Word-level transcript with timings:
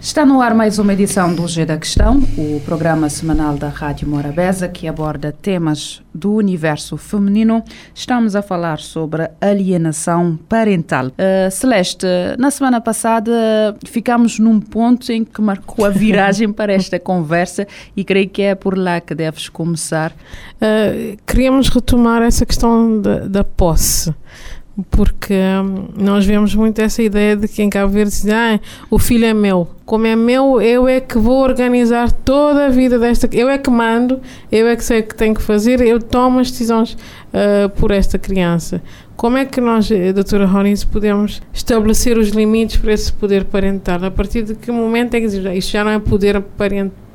Está 0.00 0.24
no 0.24 0.40
ar 0.40 0.54
mais 0.54 0.78
uma 0.78 0.92
edição 0.92 1.34
do 1.34 1.46
G 1.48 1.66
da 1.66 1.76
Questão, 1.76 2.22
o 2.38 2.60
programa 2.64 3.08
semanal 3.08 3.56
da 3.56 3.68
Rádio 3.68 4.08
Morabeza 4.08 4.68
que 4.68 4.86
aborda 4.86 5.32
temas 5.32 6.00
do 6.14 6.34
universo 6.34 6.96
feminino. 6.96 7.64
Estamos 7.92 8.36
a 8.36 8.40
falar 8.40 8.78
sobre 8.78 9.28
alienação 9.40 10.38
parental. 10.48 11.06
Uh, 11.08 11.50
Celeste, 11.50 12.06
na 12.38 12.48
semana 12.52 12.80
passada 12.80 13.76
ficamos 13.86 14.38
num 14.38 14.60
ponto 14.60 15.10
em 15.10 15.24
que 15.24 15.42
marcou 15.42 15.84
a 15.84 15.90
viragem 15.90 16.52
para 16.52 16.72
esta 16.72 17.00
conversa 17.00 17.66
e 17.96 18.04
creio 18.04 18.28
que 18.28 18.42
é 18.42 18.54
por 18.54 18.78
lá 18.78 19.00
que 19.00 19.16
deves 19.16 19.48
começar. 19.48 20.12
Uh, 20.62 21.18
queríamos 21.26 21.68
retomar 21.68 22.22
essa 22.22 22.46
questão 22.46 23.00
da, 23.00 23.26
da 23.26 23.42
posse 23.42 24.14
porque 24.90 25.34
hum, 25.34 25.88
nós 25.96 26.24
vemos 26.24 26.54
muito 26.54 26.80
essa 26.80 27.02
ideia 27.02 27.36
de 27.36 27.48
que 27.48 27.62
em 27.62 27.70
Cabo 27.70 27.92
Verde 27.92 28.10
diz, 28.10 28.28
ah, 28.28 28.60
o 28.90 28.98
filho 28.98 29.24
é 29.24 29.34
meu. 29.34 29.68
Como 29.84 30.06
é 30.06 30.14
meu, 30.14 30.60
eu 30.60 30.86
é 30.86 31.00
que 31.00 31.18
vou 31.18 31.42
organizar 31.42 32.12
toda 32.12 32.66
a 32.66 32.68
vida 32.68 32.98
desta. 32.98 33.28
Eu 33.32 33.48
é 33.48 33.58
que 33.58 33.70
mando, 33.70 34.20
eu 34.52 34.68
é 34.68 34.76
que 34.76 34.84
sei 34.84 35.00
o 35.00 35.02
que 35.02 35.14
tenho 35.14 35.34
que 35.34 35.42
fazer, 35.42 35.80
eu 35.80 35.98
tomo 36.00 36.38
as 36.38 36.50
decisões 36.50 36.92
uh, 36.92 37.68
por 37.70 37.90
esta 37.90 38.18
criança. 38.18 38.82
Como 39.16 39.36
é 39.36 39.44
que 39.44 39.60
nós, 39.60 39.90
eh, 39.90 40.12
doutora 40.12 40.46
Ronis, 40.46 40.84
podemos 40.84 41.42
estabelecer 41.52 42.16
os 42.16 42.28
limites 42.28 42.76
para 42.76 42.92
esse 42.92 43.12
poder 43.12 43.46
parental? 43.46 44.04
A 44.04 44.12
partir 44.12 44.44
de 44.44 44.54
que 44.54 44.70
momento 44.70 45.14
é 45.14 45.20
que 45.20 45.26
isto 45.26 45.72
já 45.72 45.82
não 45.82 45.90
é 45.90 45.98
poder 45.98 46.40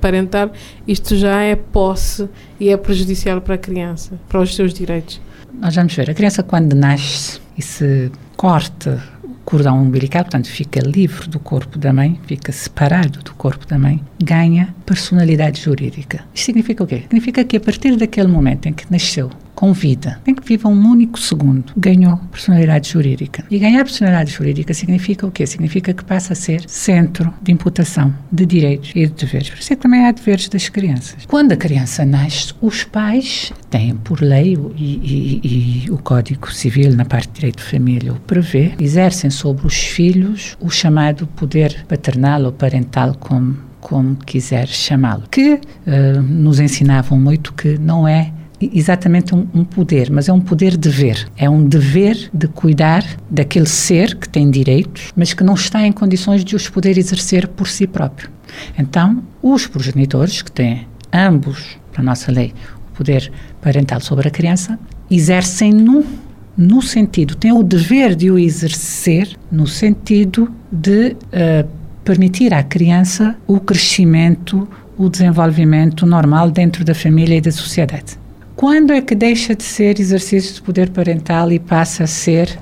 parental, 0.02 0.52
isto 0.86 1.16
já 1.16 1.40
é 1.40 1.56
posse 1.56 2.28
e 2.60 2.68
é 2.68 2.76
prejudicial 2.76 3.40
para 3.40 3.56
a 3.56 3.58
criança, 3.58 4.20
para 4.28 4.42
os 4.42 4.54
seus 4.54 4.74
direitos? 4.74 5.22
Nós 5.54 5.74
vamos 5.76 5.96
ver, 5.96 6.10
a 6.10 6.14
criança 6.14 6.44
quando 6.44 6.74
nasce 6.74 7.43
e 7.58 7.62
se 7.62 8.12
corta 8.36 9.04
o 9.24 9.36
cordão 9.46 9.82
umbilical, 9.82 10.24
portanto 10.24 10.48
fica 10.48 10.80
livre 10.80 11.28
do 11.28 11.40
corpo 11.40 11.78
da 11.78 11.94
mãe, 11.94 12.20
fica 12.26 12.52
separado 12.52 13.20
do 13.22 13.34
corpo 13.34 13.66
da 13.68 13.78
mãe, 13.78 14.02
ganha 14.22 14.74
personalidade 14.86 15.62
jurídica. 15.62 16.24
Isto 16.34 16.46
significa 16.46 16.84
o 16.84 16.88
quê? 16.88 17.02
Significa 17.02 17.44
que 17.44 17.58
a 17.58 17.62
partir 17.62 17.96
daquele 17.96 18.28
momento 18.28 18.68
em 18.68 18.74
que 18.74 18.86
nasceu 18.90 19.30
com 19.64 19.72
vida, 19.72 20.20
nem 20.26 20.36
que 20.36 20.46
viva 20.46 20.68
um 20.68 20.90
único 20.90 21.18
segundo, 21.18 21.72
ganhou 21.78 22.18
personalidade 22.30 22.90
jurídica. 22.90 23.46
E 23.50 23.58
ganhar 23.58 23.86
personalidade 23.86 24.30
jurídica 24.30 24.74
significa 24.74 25.26
o 25.26 25.32
quê? 25.32 25.48
Significa 25.48 25.94
que 25.94 26.04
passa 26.04 26.34
a 26.34 26.36
ser 26.36 26.68
centro 26.68 27.34
de 27.42 27.54
imputação 27.54 28.14
de 28.30 28.46
direitos 28.46 28.92
e 28.94 29.08
de 29.08 29.14
deveres. 29.14 29.52
Por 29.52 29.60
isso 29.60 29.72
é 29.72 29.78
que 29.78 29.82
também 29.82 30.06
há 30.06 30.12
deveres 30.12 30.50
das 30.50 30.68
crianças. 30.68 31.26
Quando 31.26 31.54
a 31.54 31.56
criança 31.56 32.06
nasce, 32.06 32.54
os 32.60 32.84
pais 32.84 33.54
têm, 33.70 33.96
por 33.96 34.20
lei, 34.20 34.58
e, 34.76 34.84
e, 34.84 35.86
e 35.86 35.92
o 35.92 35.98
Código 35.98 36.52
Civil, 36.52 36.94
na 36.94 37.06
parte 37.06 37.30
de 37.30 37.36
direito 37.36 37.60
de 37.60 37.64
família, 37.64 38.12
o 38.12 38.20
prevê, 38.20 38.74
exercem 38.78 39.30
sobre 39.30 39.66
os 39.66 39.78
filhos 39.78 40.58
o 40.60 40.70
chamado 40.70 41.26
poder 41.26 41.86
paternal 41.88 42.44
ou 42.44 42.52
parental, 42.52 43.16
como, 43.18 43.56
como 43.80 44.18
quiser 44.18 44.68
chamá-lo, 44.68 45.24
que 45.32 45.54
uh, 45.54 46.22
nos 46.22 46.60
ensinavam 46.60 47.18
muito 47.18 47.54
que 47.54 47.78
não 47.78 48.06
é 48.06 48.34
exatamente 48.74 49.34
um, 49.34 49.48
um, 49.54 49.64
poder, 49.64 50.10
mas 50.12 50.30
é 50.30 50.34
um 50.34 50.40
poder 50.40 50.78
dever. 50.78 51.28
É 51.38 51.50
um 51.50 51.66
dever 51.68 52.30
de 52.34 52.48
cuidar 52.48 53.04
daquele 53.30 53.68
ser 53.68 54.16
que 54.16 54.30
tem 54.30 54.50
direitos, 54.50 55.12
mas 55.16 55.34
que 55.34 55.44
não 55.44 55.54
está 55.54 55.86
em 55.86 55.92
condições 55.92 56.44
de 56.44 56.56
os 56.56 56.70
poder 56.70 56.98
exercer 56.98 57.48
por 57.48 57.68
si 57.68 57.88
próprio. 57.88 58.30
Então, 58.78 59.24
os 59.42 59.68
progenitores, 59.68 60.42
que 60.42 60.52
têm 60.52 60.88
ambos, 61.12 61.78
para 61.92 62.02
a 62.02 62.06
nossa 62.06 62.32
lei, 62.32 62.54
o 62.92 62.98
poder 62.98 63.32
parental 63.62 64.00
sobre 64.02 64.28
a 64.28 64.32
criança, 64.32 64.80
exercem 65.10 65.72
no, 65.72 66.04
no 66.58 66.82
sentido, 66.82 67.36
têm 67.36 67.52
o 67.52 67.64
dever 67.64 68.16
de 68.16 68.32
o 68.32 68.38
exercer 68.38 69.38
no 69.52 69.68
sentido 69.68 70.52
de 70.72 71.12
uh, 71.12 71.68
permitir 72.04 72.54
à 72.54 72.64
criança 72.64 73.36
o 73.48 73.60
crescimento, 73.60 74.68
o 74.98 75.10
desenvolvimento 75.10 76.06
normal 76.06 76.52
dentro 76.52 76.84
da 76.84 76.94
família 76.94 77.38
e 77.38 77.42
da 77.42 77.52
sociedade. 77.52 78.23
Quando 78.56 78.94
é 78.94 79.02
que 79.02 79.16
deixa 79.16 79.56
de 79.56 79.64
ser 79.64 80.00
exercício 80.00 80.54
de 80.54 80.62
poder 80.62 80.90
parental 80.92 81.52
e 81.52 81.60
passa 81.60 82.04
a 82.04 82.08
ser 82.08 82.58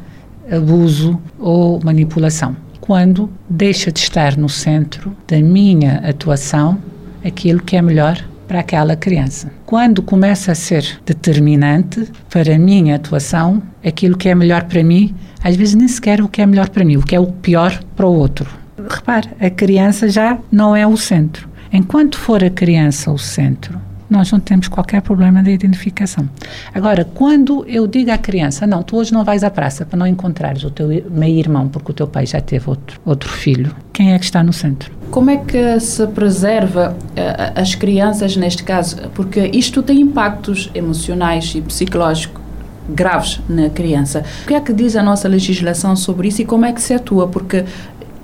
abuso 0.50 1.19
ou 1.38 1.79
manipulação? 1.84 2.56
Quando 2.79 3.29
deixa 3.50 3.91
de 3.91 4.00
estar 4.00 4.38
no 4.38 4.50
centro 4.50 5.16
da 5.28 5.40
minha 5.40 5.97
atuação 5.97 6.80
aquilo 7.24 7.62
que 7.62 7.75
é 7.75 7.81
melhor 7.81 8.24
para 8.47 8.59
aquela 8.59 8.96
criança. 8.96 9.51
Quando 9.66 10.01
começa 10.01 10.51
a 10.51 10.56
ser 10.56 11.00
determinante 11.06 12.06
para 12.30 12.56
a 12.56 12.59
minha 12.59 12.96
atuação 12.96 13.62
aquilo 13.85 14.18
que 14.18 14.28
é 14.28 14.35
melhor 14.35 14.63
para 14.63 14.84
mim, 14.84 15.13
às 15.44 15.56
vezes 15.56 15.75
nem 15.75 15.88
sequer 15.88 16.22
o 16.22 16.28
que 16.28 16.41
é 16.41 16.46
melhor 16.46 16.69
para 16.69 16.84
mim, 16.84 16.97
o 16.97 17.03
que 17.03 17.16
é 17.16 17.19
o 17.19 17.28
pior 17.28 17.81
para 17.96 18.06
o 18.06 18.13
outro. 18.13 18.50
Repare, 18.90 19.30
a 19.40 19.50
criança 19.50 20.09
já 20.09 20.38
não 20.51 20.75
é 20.75 20.85
o 20.85 20.97
centro. 20.97 21.47
Enquanto 21.72 22.18
for 22.18 22.44
a 22.44 22.50
criança 22.50 23.12
o 23.12 23.18
centro, 23.18 23.80
nós 24.12 24.30
não 24.30 24.40
temos 24.40 24.68
qualquer 24.68 25.02
problema 25.02 25.42
de 25.42 25.52
identificação. 25.52 26.30
Agora, 26.74 27.06
quando 27.06 27.66
eu 27.66 27.88
digo 27.88 28.12
à 28.12 28.18
criança, 28.18 28.68
não, 28.68 28.84
tu 28.84 28.98
hoje 28.98 29.14
não 29.14 29.24
vais 29.24 29.42
à 29.44 29.50
praça 29.50 29.86
para 29.86 29.98
não 29.98 30.06
encontrares 30.06 30.66
o 30.66 30.70
teu 30.70 30.90
meio-irmão 31.10 31.70
porque 31.70 31.92
o 31.92 31.94
teu 31.94 32.06
pai 32.06 32.26
já 32.26 32.42
teve 32.42 32.70
outro, 32.70 33.00
outro 33.06 33.30
filho, 33.30 33.74
quem 33.94 34.14
é 34.14 34.20
que 34.20 34.26
está 34.26 34.44
no 34.44 34.52
centro? 34.52 34.92
Como 35.10 35.30
é 35.30 35.38
que 35.38 35.80
se 35.80 36.06
preserva 36.08 36.96
uh, 36.96 37.60
as 37.60 37.74
crianças 37.74 38.36
neste 38.36 38.64
caso? 38.64 38.98
Porque 39.14 39.50
isto 39.54 39.82
tem 39.82 40.02
impactos 40.02 40.70
emocionais 40.74 41.54
e 41.56 41.62
psicológicos 41.62 42.42
graves 42.90 43.40
na 43.48 43.70
criança. 43.70 44.24
O 44.44 44.48
que 44.48 44.54
é 44.54 44.60
que 44.60 44.74
diz 44.74 44.96
a 44.96 45.04
nossa 45.04 45.28
legislação 45.28 45.96
sobre 45.96 46.28
isso 46.28 46.42
e 46.42 46.46
como 46.46 46.66
é 46.66 46.74
que 46.74 46.82
se 46.82 46.94
atua? 46.94 47.28
Porque 47.28 47.64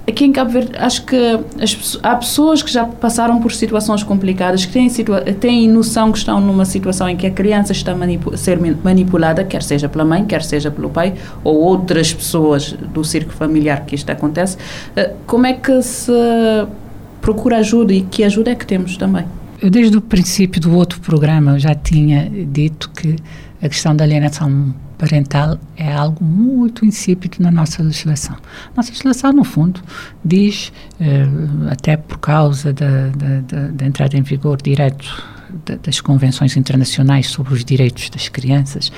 aqui 0.07 0.25
em 0.25 0.31
Cabo 0.31 0.51
Verde, 0.51 0.71
acho 0.77 1.03
que 1.05 1.15
as, 1.61 1.99
há 2.01 2.15
pessoas 2.15 2.63
que 2.63 2.71
já 2.71 2.85
passaram 2.85 3.39
por 3.41 3.51
situações 3.51 4.03
complicadas, 4.03 4.65
que 4.65 4.71
têm, 4.71 4.89
situa 4.89 5.21
têm 5.21 5.67
noção 5.69 6.11
que 6.11 6.17
estão 6.17 6.39
numa 6.39 6.63
situação 6.63 7.09
em 7.09 7.17
que 7.17 7.27
a 7.27 7.31
criança 7.31 7.73
está 7.73 7.91
a 7.91 8.37
ser 8.37 8.57
manipulada, 8.83 9.43
quer 9.43 9.61
seja 9.61 9.89
pela 9.89 10.05
mãe, 10.05 10.25
quer 10.25 10.41
seja 10.41 10.71
pelo 10.71 10.89
pai, 10.89 11.13
ou 11.43 11.57
outras 11.57 12.13
pessoas 12.13 12.71
do 12.71 13.03
círculo 13.03 13.35
familiar 13.35 13.85
que 13.85 13.95
isto 13.95 14.09
acontece. 14.09 14.57
Eh, 14.95 15.13
como 15.25 15.45
é 15.45 15.53
que 15.53 15.81
se 15.81 16.11
procura 17.19 17.57
ajuda 17.57 17.93
e 17.93 18.01
que 18.01 18.23
ajuda 18.23 18.51
é 18.51 18.55
que 18.55 18.65
temos 18.65 18.95
também? 18.95 19.25
Eu, 19.61 19.69
desde 19.69 19.97
o 19.97 20.01
princípio 20.01 20.61
do 20.61 20.73
outro 20.73 21.01
programa, 21.01 21.59
já 21.59 21.75
tinha 21.75 22.29
dito 22.29 22.89
que 22.91 23.15
a 23.61 23.67
questão 23.67 23.95
da 23.95 24.03
alienação 24.03 24.73
parental 24.97 25.59
é 25.75 25.93
algo 25.93 26.23
muito 26.23 26.85
insípido 26.85 27.37
na 27.39 27.51
nossa 27.51 27.83
legislação. 27.83 28.35
Nossa 28.75 28.89
legislação, 28.89 29.31
no 29.31 29.43
fundo, 29.43 29.81
diz, 30.23 30.71
eh, 30.99 31.25
até 31.69 31.95
por 31.95 32.17
causa 32.17 32.73
da, 32.73 33.09
da, 33.09 33.41
da, 33.41 33.67
da, 33.67 33.85
entrada 33.85 34.17
em 34.17 34.21
vigor 34.21 34.61
direto 34.61 35.23
das 35.83 36.01
convenções 36.01 36.57
internacionais 36.57 37.27
sobre 37.27 37.53
os 37.53 37.63
direitos 37.63 38.09
das 38.09 38.27
crianças, 38.27 38.91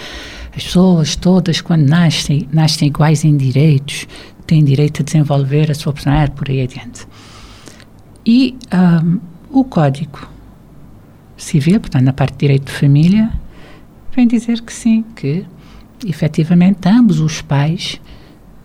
as 0.55 0.63
pessoas 0.63 1.15
todas, 1.15 1.61
quando 1.61 1.87
nascem, 1.87 2.47
nascem 2.51 2.87
iguais 2.87 3.23
em 3.23 3.37
direitos, 3.37 4.07
têm 4.47 4.63
direito 4.63 5.01
a 5.01 5.05
desenvolver 5.05 5.69
a 5.69 5.75
sua 5.75 5.93
personalidade 5.93 6.31
por 6.31 6.49
aí 6.49 6.61
adiante. 6.61 7.07
E 8.25 8.57
um, 8.73 9.19
o 9.51 9.63
Código 9.63 10.27
Civil, 11.37 11.79
portanto, 11.79 12.03
na 12.03 12.13
parte 12.13 12.33
de 12.33 12.39
direito 12.39 12.65
de 12.65 12.71
família, 12.71 13.31
vem 14.15 14.27
dizer 14.27 14.61
que 14.61 14.73
sim, 14.73 15.05
que 15.15 15.45
efetivamente, 16.05 16.87
ambos 16.87 17.19
os 17.19 17.41
pais 17.41 17.99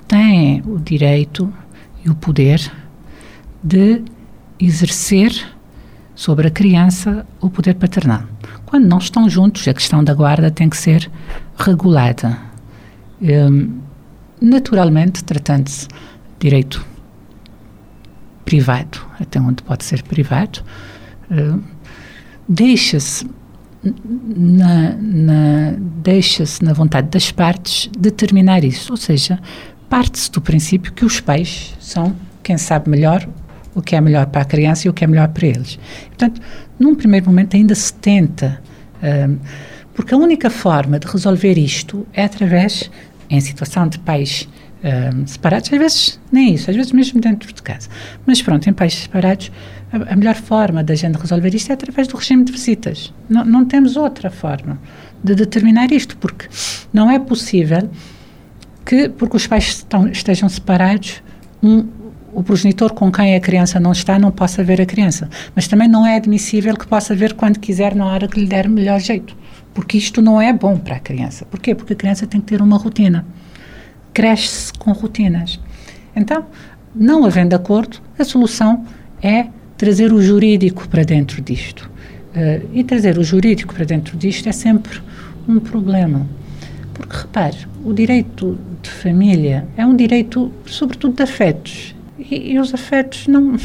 têm 0.07 0.63
o 0.67 0.79
direito 0.79 1.53
e 2.05 2.11
o 2.11 2.15
poder 2.15 2.71
de 3.63 4.03
exercer 4.61 5.33
sobre 6.15 6.49
a 6.49 6.51
criança 6.51 7.27
o 7.41 7.51
poder 7.51 7.75
paternal. 7.75 8.23
Quando 8.67 8.87
não 8.87 8.99
estão 8.99 9.29
juntos, 9.29 9.67
a 9.67 9.75
questão 9.75 10.03
da 10.03 10.15
guarda 10.15 10.51
tem 10.51 10.69
que 10.69 10.77
ser 10.77 11.11
regulada. 11.59 12.39
Um, 13.21 13.79
naturalmente, 14.41 15.25
tratando-se 15.25 15.89
de 15.89 15.95
direito 16.41 16.85
privado, 18.45 18.99
até 19.19 19.41
onde 19.41 19.63
pode 19.63 19.85
ser 19.85 20.03
privado, 20.03 20.61
um, 21.31 21.63
deixa-se 22.49 23.29
na, 23.85 24.97
na 25.01 25.75
deixa-se 26.03 26.65
na 26.65 26.73
vontade 26.73 27.09
das 27.09 27.31
partes 27.31 27.91
determinar 27.99 28.65
isso, 28.65 28.93
ou 28.93 28.97
seja, 28.97 29.39
parte-se 29.89 30.31
do 30.31 30.41
princípio 30.41 30.93
que 30.93 31.05
os 31.05 31.21
pais 31.21 31.75
são 31.81 32.15
quem 32.43 32.59
sabe 32.59 32.91
melhor 32.91 33.29
o 33.75 33.83
que 33.83 33.97
é 33.97 34.01
melhor 34.01 34.27
para 34.27 34.43
a 34.43 34.45
criança 34.45 34.87
e 34.87 34.91
o 34.91 34.93
que 34.93 35.05
é 35.05 35.07
melhor 35.07 35.29
para 35.29 35.47
eles. 35.47 35.79
Portanto, 36.09 36.41
num 36.79 36.95
primeiro 36.95 37.27
momento 37.27 37.57
ainda 37.57 37.75
se 37.75 37.93
tenta 37.93 38.61
uh, 39.03 39.39
Porque 39.95 40.13
a 40.13 40.17
única 40.19 40.51
forma 40.51 40.99
de 40.99 41.07
resolver 41.07 41.57
isto 41.57 42.07
é 42.13 42.25
através, 42.25 42.91
em 43.31 43.41
situação 43.41 43.89
de 43.89 43.99
pais 44.01 44.49
um, 45.15 45.27
separados, 45.27 45.73
às 45.73 45.79
vezes 45.79 46.21
nem 46.31 46.55
isso, 46.55 46.69
às 46.69 46.77
vezes 46.77 46.93
mesmo 46.93 47.21
dentro 47.21 47.53
de 47.53 47.63
casa. 47.63 47.89
Mas 48.27 48.43
pronto, 48.43 48.69
em 48.69 48.73
pais 48.73 48.95
separados, 48.95 49.51
a, 49.95 50.17
melhor 50.17 50.35
forma 50.35 50.83
da 50.83 50.95
gente 50.95 51.17
resolver 51.17 51.55
isto 51.55 51.71
é 51.71 51.75
através 51.75 52.09
do 52.09 52.17
regime 52.17 52.45
de 52.45 52.53
visitas. 52.53 53.13
Não, 53.29 53.45
não 53.45 53.65
temos 53.65 53.97
outra 53.97 54.31
forma 54.31 54.79
de 55.23 55.35
determinar 55.35 55.91
isto, 55.93 56.17
porque 56.17 56.49
não 56.93 57.11
é 57.11 57.19
possível 57.19 57.89
que, 58.85 59.09
porque 59.09 59.37
os 59.37 59.47
pais 59.47 59.65
estão, 59.69 60.09
estejam 60.09 60.49
separados, 60.49 61.23
um, 61.63 61.87
o 62.33 62.43
progenitor 62.43 62.93
com 62.93 63.11
quem 63.13 63.37
a 63.37 63.41
criança 63.41 63.79
não 63.79 63.93
está 63.93 64.19
não 64.19 64.33
possa 64.33 64.63
ver 64.65 64.81
a 64.81 64.87
criança. 64.87 65.31
Mas 65.55 65.69
também 65.69 65.89
não 65.89 66.05
é 66.05 66.17
admissível 66.17 66.77
que 66.77 66.87
possa 66.87 67.15
ver 67.15 67.35
quando 67.35 67.59
quiser, 67.61 67.95
na 67.95 68.07
hora 68.07 68.27
que 68.27 68.41
lhe 68.41 68.47
der 68.47 68.69
melhor 68.69 68.99
jeito. 68.99 69.37
Porque 69.73 69.97
isto 69.97 70.21
não 70.21 70.41
é 70.41 70.53
bom 70.53 70.77
para 70.77 70.97
a 70.97 71.01
criança. 71.01 71.45
Porquê? 71.45 71.75
Porque 71.75 71.93
a 71.93 71.97
criança 71.97 72.27
tem 72.27 72.41
que 72.41 72.47
ter 72.49 72.61
uma 72.61 72.77
rotina. 72.77 73.25
Cresce-se 74.13 74.73
com 74.75 74.93
rotinas. 74.93 75.61
Então, 76.15 76.47
não 76.95 77.25
havendo 77.25 77.55
acordo, 77.55 77.99
a 78.19 78.25
solução 78.25 78.85
é 79.23 79.47
trazer 79.77 80.13
o 80.13 80.23
jurídico 80.23 80.89
para 80.89 81.05
dentro 81.05 81.41
disto. 81.43 81.91
Uh, 82.35 82.69
e 82.73 82.83
trazer 82.83 83.17
o 83.17 83.23
jurídico 83.23 83.73
para 83.73 83.85
dentro 83.85 84.17
disto 84.17 84.49
é 84.49 84.53
sempre 84.53 85.01
um 85.49 85.61
problema. 85.61 86.27
Porque, 86.93 87.17
repare, 87.17 87.57
o 87.85 87.93
direito 87.93 88.59
de 88.83 88.91
família 88.91 89.67
é 89.77 89.85
um 89.85 89.95
direito, 89.95 90.51
sobretudo, 90.67 91.15
de 91.15 91.23
afetos. 91.23 91.95
E, 92.19 92.53
e 92.53 92.59
os 92.59 92.73
afetos 92.73 93.27
não, 93.27 93.53
não, 93.53 93.59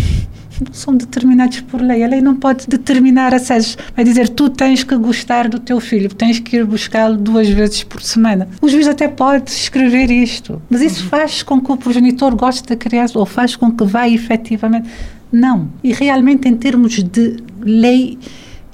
são 0.72 0.96
determinados 0.96 1.62
por 1.62 1.82
lei. 1.82 2.04
A 2.04 2.08
lei 2.08 2.22
não 2.22 2.36
pode 2.36 2.68
determinar 2.68 3.34
acessos. 3.34 3.78
Vai 3.96 4.04
dizer, 4.04 4.30
tu 4.30 4.50
tens 4.50 4.84
que 4.84 4.96
gostar 4.98 5.48
do 5.48 5.60
teu 5.60 5.80
filho, 5.80 6.14
tens 6.14 6.40
que 6.40 6.58
ir 6.58 6.66
buscá-lo 6.66 7.18
duas 7.18 7.48
vezes 7.48 7.84
por 7.84 8.02
semana. 8.02 8.48
O 8.62 8.68
juiz 8.68 8.88
até 8.88 9.08
pode 9.08 9.52
escrever 9.52 10.10
isto, 10.10 10.62
mas 10.70 10.82
isso 10.82 11.06
faz 11.06 11.44
com 11.44 11.62
que 11.62 11.72
o 11.72 11.78
progenitor 11.78 12.36
goste 12.36 12.68
da 12.68 12.76
criança 12.76 13.18
ou 13.18 13.26
faz 13.26 13.56
com 13.56 13.72
que 13.72 13.84
vá 13.84 14.08
efetivamente. 14.08 14.90
Não. 15.32 15.70
E 15.84 15.94
realmente, 15.94 16.48
em 16.48 16.56
termos 16.56 17.04
de 17.04 17.38
lei, 17.62 18.18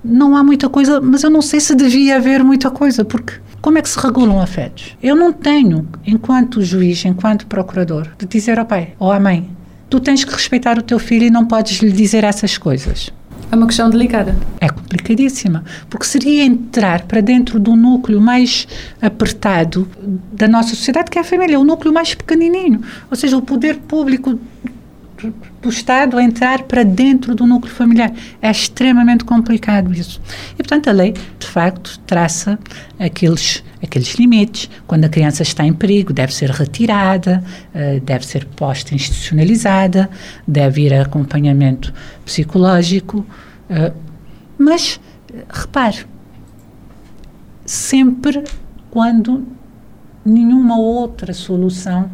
não 0.04 0.36
há 0.36 0.44
muita 0.44 0.70
coisa, 0.70 1.02
mas 1.02 1.24
eu 1.24 1.30
não 1.30 1.42
sei 1.42 1.60
se 1.60 1.76
devia 1.76 2.18
haver 2.18 2.44
muita 2.44 2.70
coisa, 2.70 3.04
porque 3.04 3.34
como 3.62 3.78
é 3.78 3.82
que 3.82 3.90
se 3.90 4.00
regulam 4.00 4.40
afetos? 4.40 4.96
Eu 5.02 5.16
não 5.16 5.34
tenho, 5.34 5.88
enquanto 6.06 6.62
juiz, 6.62 7.04
enquanto 7.04 7.48
procurador, 7.48 8.08
de 8.18 8.26
dizer 8.28 8.60
ao 8.60 8.66
pai 8.66 8.94
ou 9.00 9.12
à 9.12 9.20
mãe: 9.20 9.50
tu 9.90 10.00
tens 10.00 10.24
que 10.24 10.32
respeitar 10.32 10.78
o 10.78 10.84
teu 10.84 11.00
filho 11.00 11.26
e 11.26 11.30
não 11.32 11.46
podes 11.46 11.80
lhe 11.80 11.92
dizer 11.92 12.24
essas 12.24 12.58
coisas. 12.58 13.12
É 13.52 13.56
uma 13.56 13.68
questão 13.68 13.90
delicada. 13.90 14.36
É 14.60 14.70
complicadíssima, 14.70 15.64
porque 15.90 16.06
seria 16.06 16.44
entrar 16.44 17.04
para 17.04 17.22
dentro 17.22 17.60
do 17.60 17.76
núcleo 17.76 18.20
mais 18.20 18.68
apertado 19.02 19.88
da 20.32 20.48
nossa 20.48 20.70
sociedade, 20.70 21.10
que 21.10 21.18
é 21.18 21.22
a 21.22 21.24
família, 21.24 21.60
o 21.60 21.64
núcleo 21.64 21.94
mais 21.94 22.14
pequenininho. 22.14 22.82
Ou 23.10 23.16
seja, 23.16 23.38
o 23.38 23.42
poder 23.42 23.78
público 23.78 24.40
do 25.62 25.70
Estado 25.70 26.18
a 26.18 26.24
entrar 26.24 26.64
para 26.64 26.84
dentro 26.84 27.34
do 27.34 27.46
núcleo 27.46 27.74
familiar. 27.74 28.12
É 28.42 28.52
extremamente 28.52 29.24
complicado 29.24 29.94
isso. 29.94 30.22
E, 30.54 30.58
portanto, 30.58 30.90
a 30.90 30.92
lei, 30.92 31.14
de 31.40 31.48
facto, 31.48 32.00
traça 32.06 32.60
aqueles, 33.00 33.64
aqueles 33.82 34.16
limites. 34.16 34.70
Quando 34.86 35.06
a 35.06 35.10
criança 35.10 35.44
está 35.44 35.66
em 35.66 35.74
perigo, 35.74 36.14
deve 36.14 36.34
ser 36.34 36.50
retirada, 36.50 37.44
uh, 37.74 38.00
deve 38.02 38.26
ser 38.26 38.46
posta 38.46 38.94
institucionalizada, 38.94 40.10
deve 40.48 40.82
ir 40.82 40.94
a 40.94 41.02
acompanhamento 41.02 41.94
psicológico. 42.26 43.26
Uh, 43.70 43.94
mas, 44.58 45.00
repare, 45.50 46.06
sempre 47.66 48.44
quando 48.92 49.48
nenhuma 50.26 50.78
outra 50.78 51.34
solução 51.34 52.10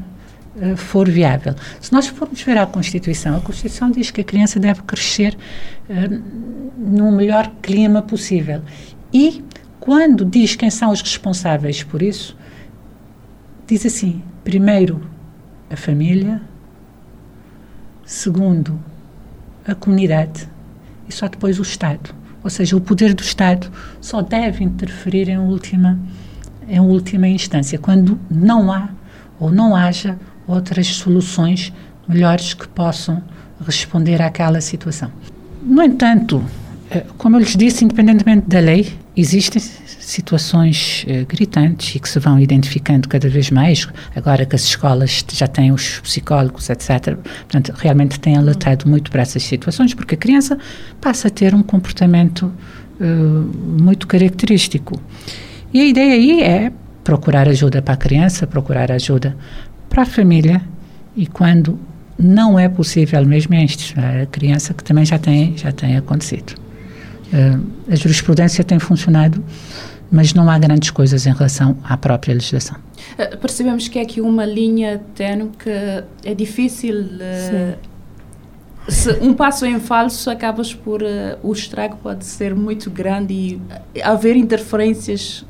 eh, 0.59 0.75
for 0.75 1.09
viável. 1.09 1.55
Se 1.79 1.93
nós 1.93 2.07
formos 2.07 2.41
ver 2.41 2.57
a 2.57 2.65
Constituição, 2.65 3.37
a 3.37 3.41
Constituição 3.41 3.89
diz 3.89 4.11
que 4.11 4.19
a 4.19 4.23
criança 4.23 4.59
deve 4.59 4.81
crescer 4.81 5.37
uh, 5.89 6.21
no 6.77 7.09
melhor 7.11 7.49
clima 7.61 8.01
possível. 8.01 8.61
E 9.13 9.43
quando 9.79 10.25
diz 10.25 10.55
quem 10.55 10.69
são 10.69 10.91
os 10.91 11.01
responsáveis 11.01 11.83
por 11.83 12.01
isso, 12.01 12.37
diz 13.65 13.85
assim: 13.85 14.21
primeiro, 14.43 15.01
a 15.69 15.77
família, 15.77 16.41
segundo, 18.05 18.77
a 19.65 19.73
comunidade 19.73 20.49
e 21.07 21.13
só 21.13 21.29
depois 21.29 21.59
o 21.59 21.61
Estado. 21.61 22.13
Ou 22.43 22.49
seja, 22.49 22.75
o 22.75 22.81
poder 22.81 23.13
do 23.13 23.21
Estado 23.21 23.71
só 24.01 24.21
deve 24.21 24.65
interferir 24.65 25.29
em 25.29 25.37
última, 25.37 25.97
em 26.67 26.79
última 26.81 27.27
instância, 27.27 27.79
quando 27.79 28.19
não 28.29 28.69
há 28.69 28.89
ou 29.39 29.49
não 29.49 29.75
haja 29.75 30.19
outras 30.51 30.87
soluções 30.87 31.73
melhores 32.07 32.53
que 32.53 32.67
possam 32.67 33.23
responder 33.65 34.21
àquela 34.21 34.61
situação. 34.61 35.11
No 35.63 35.83
entanto, 35.83 36.43
eh, 36.89 37.05
como 37.17 37.35
eu 37.35 37.39
lhes 37.39 37.55
disse, 37.55 37.85
independentemente 37.85 38.47
da 38.47 38.59
lei, 38.59 38.93
existem 39.15 39.61
situações 39.61 41.05
uh, 41.07 41.25
gritantes 41.25 41.95
e 41.95 41.99
que 41.99 42.09
se 42.09 42.19
vão 42.19 42.39
identificando 42.39 43.07
cada 43.07 43.29
vez 43.29 43.51
mais, 43.51 43.87
agora 44.15 44.45
que 44.45 44.55
as 44.55 44.63
escolas 44.63 45.23
já 45.31 45.47
têm 45.47 45.71
os 45.71 45.99
psicólogos, 45.99 46.69
etc. 46.69 47.15
Portanto, 47.15 47.73
realmente 47.77 48.19
têm 48.19 48.35
alertado 48.35 48.89
muito 48.89 49.11
para 49.11 49.21
essas 49.21 49.43
situações, 49.43 49.93
porque 49.93 50.15
a 50.15 50.17
criança 50.17 50.57
passa 50.99 51.27
a 51.27 51.31
ter 51.31 51.53
um 51.53 51.63
comportamento 51.63 52.51
uh, 52.99 53.03
muito 53.81 54.07
característico. 54.07 55.01
E 55.73 55.79
a 55.79 55.85
ideia 55.85 56.13
aí 56.13 56.41
é 56.41 56.71
procurar 57.03 57.47
ajuda 57.47 57.81
para 57.81 57.93
a 57.93 57.97
criança, 57.97 58.45
procurar 58.45 58.91
ajuda 58.91 59.35
para 59.91 60.03
a 60.03 60.05
família 60.05 60.61
e 61.15 61.27
quando 61.27 61.77
não 62.17 62.57
é 62.57 62.69
possível 62.69 63.23
mesmo 63.25 63.53
é 63.53 63.65
a 64.23 64.25
criança 64.25 64.73
que 64.73 64.83
também 64.83 65.05
já 65.05 65.19
tem 65.19 65.55
já 65.57 65.71
tem 65.71 65.97
acontecido. 65.97 66.55
Uh, 67.33 67.91
a 67.91 67.95
jurisprudência 67.95 68.63
tem 68.63 68.79
funcionado 68.79 69.43
mas 70.09 70.33
não 70.33 70.49
há 70.49 70.57
grandes 70.57 70.91
coisas 70.91 71.25
em 71.25 71.31
relação 71.31 71.77
à 71.85 71.95
própria 71.95 72.33
legislação. 72.33 72.77
Uh, 73.13 73.37
percebemos 73.37 73.87
que 73.87 73.99
é 73.99 74.01
aqui 74.01 74.21
uma 74.21 74.45
linha 74.45 75.01
tenue 75.13 75.49
que 75.59 75.69
é 76.23 76.33
difícil 76.33 76.95
uh, 76.95 77.77
se 78.87 79.11
um 79.21 79.33
passo 79.33 79.65
em 79.65 79.79
falso 79.79 80.29
acabas 80.29 80.73
por 80.73 81.01
o 81.43 81.51
estrago 81.51 81.97
pode 81.97 82.25
ser 82.25 82.55
muito 82.55 82.89
grande 82.89 83.59
e 83.93 84.01
haver 84.01 84.35
interferências 84.35 85.45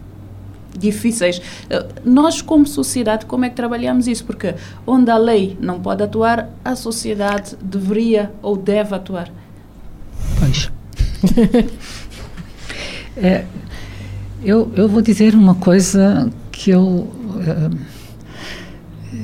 difíceis. 0.78 1.42
Eh, 1.70 1.86
nós, 2.04 2.42
como 2.42 2.66
sociedade, 2.66 3.26
como 3.26 3.46
é 3.46 3.50
que 3.50 3.56
trabalhamos 3.56 4.08
isso? 4.08 4.24
Porque 4.26 4.56
onde 4.86 5.10
a 5.12 5.18
lei 5.18 5.58
não 5.60 5.80
pode 5.80 6.04
atuar, 6.04 6.50
a 6.64 6.76
sociedade 6.76 7.56
deveria 7.62 8.32
ou 8.42 8.58
deve 8.58 8.96
atuar. 8.96 9.32
Pois. 10.40 10.72
é, 13.18 13.46
eu, 14.44 14.72
eu 14.76 14.90
vou 14.90 15.02
dizer 15.02 15.36
uma 15.36 15.56
coisa 15.56 16.32
que 16.52 16.72
eu. 16.72 16.82
Uh, 16.82 18.02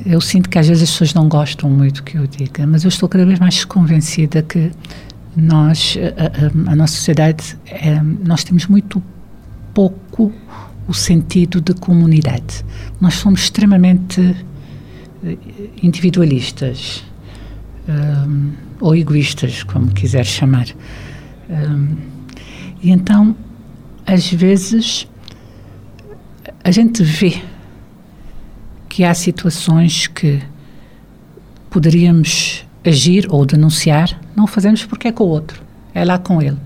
eu 0.06 0.20
sinto 0.20 0.48
que 0.48 0.58
às 0.58 0.68
vezes 0.68 0.84
as 0.84 0.90
pessoas 0.90 1.14
não 1.14 1.28
gostam 1.28 1.68
muito 1.68 2.02
que 2.02 2.16
eu 2.16 2.26
diga, 2.26 2.66
mas 2.66 2.84
eu 2.84 2.88
estou 2.88 3.08
cada 3.08 3.26
vez 3.26 3.38
mais 3.38 3.64
convencida 3.64 4.42
que 4.42 4.70
nós, 5.36 5.96
a, 6.16 6.70
a, 6.70 6.72
a 6.72 6.76
nossa 6.76 6.94
sociedade, 6.94 7.56
é, 7.66 8.00
nós 8.02 8.44
temos 8.44 8.66
muito 8.66 9.02
pouco 9.74 10.32
o 10.88 10.94
sentido 10.94 11.60
de 11.60 11.74
comunidade. 11.74 12.64
Nós 12.98 13.14
somos 13.14 13.42
extremamente 13.42 14.34
eh, 15.22 15.36
individualistas 15.82 17.04
um, 17.88 18.52
ou 18.80 18.96
egoístas, 18.96 19.62
como 19.62 19.92
quiser 19.92 20.24
chamar. 20.24 20.66
Um, 21.50 21.96
e 22.82 22.90
então, 22.90 23.36
às 24.06 24.32
vezes, 24.32 25.06
a 26.64 26.70
gente 26.70 27.02
vê 27.02 27.42
que 28.88 29.04
há 29.04 29.12
situações 29.12 30.06
que 30.06 30.40
poderíamos 31.70 32.64
agir 32.84 33.26
ou 33.28 33.44
denunciar, 33.44 34.18
não 34.34 34.46
fazemos 34.46 34.84
porque 34.84 35.08
é 35.08 35.12
com 35.12 35.24
o 35.24 35.28
outro, 35.28 35.62
é 35.92 36.04
lá 36.04 36.18
com 36.18 36.40
ele. 36.40 36.56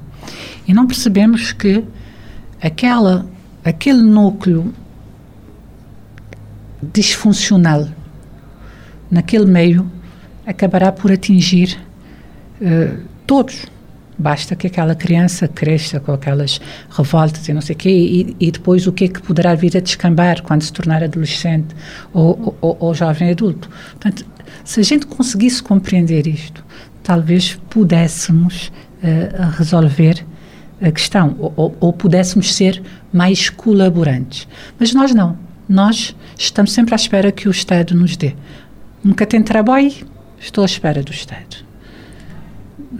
E 0.67 0.73
não 0.73 0.87
percebemos 0.87 1.53
que 1.53 1.83
aquela 2.61 3.27
aquele 3.65 4.03
núcleo 4.03 4.73
disfuncional 6.83 7.89
naquele 9.11 9.47
meio 9.47 9.91
acabará 10.47 10.91
por 10.91 11.13
atingir 11.13 11.79
uh, 12.61 12.99
todos. 13.27 13.67
Basta 14.19 14.55
que 14.55 14.67
aquela 14.67 14.95
criança 14.95 15.49
cresça 15.49 15.99
com 15.99 16.13
aquelas 16.13 16.61
revoltas 16.91 17.49
e 17.49 17.53
não 17.53 17.61
sei 17.61 17.75
o 17.75 17.79
quê, 17.79 17.91
e, 17.91 18.37
e, 18.39 18.51
depois 18.51 18.87
o 18.87 18.93
que 18.93 19.05
é 19.05 19.09
que 19.09 19.23
poderá 19.23 19.55
vir 19.55 19.77
a 19.77 19.81
descambar 19.81 20.43
quando 20.43 20.63
se 20.63 20.73
tornar 20.73 21.03
adolescente 21.03 21.75
ou, 22.13 22.57
ou, 22.61 22.77
ou 22.79 22.95
jovem 22.95 23.31
adulto. 23.31 23.69
Portanto, 23.93 24.25
se 24.65 24.81
a 24.81 24.83
gente 24.83 25.07
conseguisse 25.07 25.63
compreender 25.63 26.27
isto, 26.27 26.65
talvez 27.03 27.59
pudéssemos 27.71 28.71
uh, 29.03 29.51
resolver 29.57 30.25
a 30.83 30.91
questão, 30.91 31.37
ou, 31.39 31.77
ou 31.79 31.93
pudéssemos 31.93 32.55
ser 32.55 32.83
mais 33.13 33.49
colaborantes. 33.49 34.49
Mas 34.79 34.93
nós 34.93 35.15
não. 35.15 35.39
Nós 35.69 36.15
estamos 36.37 36.73
sempre 36.73 36.93
à 36.95 36.97
espera 36.97 37.31
que 37.31 37.49
o 37.49 37.51
Estado 37.51 37.95
nos 37.95 38.17
dê. 38.17 38.35
Nunca 39.03 39.25
tenho 39.25 39.45
trabalho, 39.45 39.93
estou 40.39 40.63
à 40.63 40.67
espera 40.67 41.03
do 41.03 41.13
Estado. 41.13 41.65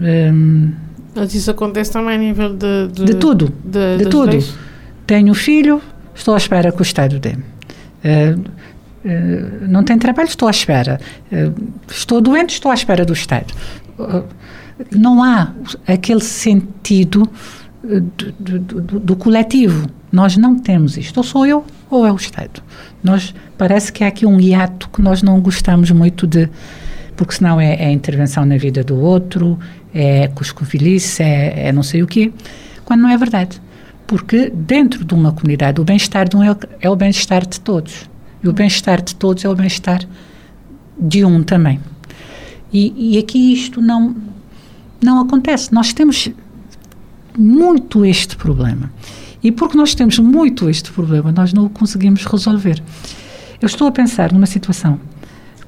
Hum, 0.01 0.71
Mas 1.13 1.33
isso 1.35 1.51
acontece 1.51 1.91
também 1.91 2.15
a 2.15 2.17
nível 2.17 2.55
de... 2.55 2.87
De, 2.87 3.05
de 3.05 3.15
tudo. 3.15 3.53
de, 3.63 3.97
de 3.97 4.09
tudo. 4.09 4.31
leis? 4.31 4.53
Tenho 5.05 5.33
filho, 5.33 5.81
estou 6.15 6.33
à 6.33 6.37
espera 6.37 6.71
que 6.71 6.81
o 6.81 6.83
Estado 6.83 7.19
dê. 7.19 7.33
Uh, 7.33 8.39
uh, 8.39 9.67
não 9.67 9.83
tenho 9.83 9.99
trabalho, 9.99 10.29
estou 10.29 10.47
à 10.47 10.51
espera. 10.51 10.99
Uh, 11.31 11.53
estou 11.89 12.21
doente, 12.21 12.53
estou 12.53 12.71
à 12.71 12.73
espera 12.73 13.05
do 13.05 13.13
Estado. 13.13 13.53
Não 14.91 15.21
há 15.21 15.51
aquele 15.87 16.21
sentido 16.21 17.29
do, 17.83 18.81
do, 18.81 18.99
do, 18.99 19.15
coletivo. 19.15 19.89
Nós 20.11 20.37
não 20.37 20.57
temos 20.57 20.97
isto. 20.97 21.17
Ou 21.17 21.23
sou 21.23 21.45
eu 21.45 21.65
ou 21.89 22.05
é 22.05 22.11
o 22.11 22.15
Estado. 22.15 22.63
Nós 23.03 23.35
parece 23.57 23.91
que 23.91 24.03
há 24.03 24.07
aqui 24.07 24.25
um 24.25 24.39
hiato 24.39 24.89
que 24.89 25.01
nós 25.01 25.21
não 25.21 25.39
gostamos 25.41 25.91
muito 25.91 26.25
de, 26.25 26.49
porque 27.15 27.33
senão 27.33 27.59
é, 27.59 27.75
é 27.75 27.91
intervenção 27.91 28.45
na 28.45 28.57
vida 28.57 28.83
do 28.83 28.97
outro, 28.97 29.59
é 29.93 30.27
cuscovilice, 30.29 31.21
é, 31.21 31.67
é 31.67 31.71
não 31.71 31.83
sei 31.83 32.01
o 32.01 32.07
quê, 32.07 32.31
quando 32.85 33.01
não 33.01 33.09
é 33.09 33.17
verdade. 33.17 33.61
Porque 34.07 34.49
dentro 34.49 35.03
de 35.03 35.13
uma 35.13 35.31
comunidade 35.31 35.81
o 35.81 35.83
bem-estar 35.83 36.27
de 36.27 36.37
um 36.37 36.43
é, 36.43 36.55
é 36.79 36.89
o 36.89 36.95
bem-estar 36.95 37.45
de 37.45 37.59
todos. 37.59 38.09
E 38.41 38.47
o 38.47 38.53
bem-estar 38.53 39.01
de 39.01 39.15
todos 39.15 39.43
é 39.43 39.49
o 39.49 39.55
bem-estar 39.55 40.01
de 40.99 41.25
um 41.25 41.43
também. 41.43 41.79
E, 42.71 43.15
e 43.15 43.17
aqui 43.19 43.53
isto 43.53 43.81
não, 43.81 44.15
não 45.01 45.21
acontece. 45.21 45.73
Nós 45.73 45.93
temos 45.93 46.29
muito 47.37 48.05
este 48.05 48.35
problema. 48.35 48.91
E 49.43 49.51
porque 49.51 49.77
nós 49.77 49.93
temos 49.93 50.19
muito 50.19 50.69
este 50.69 50.91
problema, 50.91 51.31
nós 51.31 51.51
não 51.51 51.65
o 51.65 51.69
conseguimos 51.69 52.25
resolver. 52.25 52.81
Eu 53.61 53.65
estou 53.65 53.87
a 53.87 53.91
pensar 53.91 54.31
numa 54.31 54.45
situação 54.45 54.99